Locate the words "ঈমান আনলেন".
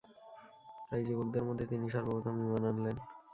2.41-2.97